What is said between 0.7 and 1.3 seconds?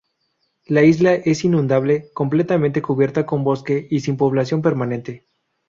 isla